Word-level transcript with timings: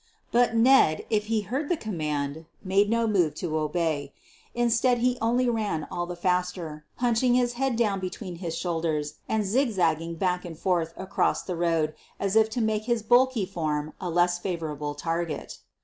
But 0.31 0.55
Ned, 0.55 1.05
if 1.11 1.25
he 1.25 1.41
heard 1.41 1.69
the 1.69 1.77
command, 1.77 2.45
made 2.63 2.89
no 2.89 3.05
move 3.05 3.35
to 3.35 3.55
obey. 3.59 4.13
Instead, 4.55 4.97
he 4.97 5.15
only 5.21 5.47
ran 5.47 5.87
all 5.91 6.07
the 6.07 6.15
faster, 6.15 6.85
hunch 6.95 7.21
ing 7.21 7.35
his 7.35 7.53
head 7.53 7.75
down 7.75 7.99
between 7.99 8.37
his 8.37 8.57
shoulders 8.57 9.19
and 9.29 9.45
zig 9.45 9.69
zagging 9.69 10.15
back 10.15 10.43
and 10.43 10.57
forth 10.57 10.91
across 10.97 11.43
the 11.43 11.55
road 11.55 11.93
as 12.19 12.35
if 12.35 12.49
to 12.49 12.61
make 12.61 12.85
his 12.85 13.03
bulky 13.03 13.45
form 13.45 13.93
a 14.01 14.09
less 14.09 14.39
favorable 14.39 14.95
target. 14.95 15.59